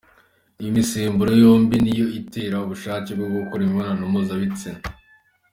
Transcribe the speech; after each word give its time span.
Iyi 0.59 0.71
misemburo 0.77 1.31
yombi 1.43 1.75
niyo 1.83 2.05
itera 2.19 2.55
ubushake 2.65 3.09
bwo 3.17 3.27
gukora 3.35 3.61
imibonano 3.63 4.03
mpuzabitsina. 4.11 4.79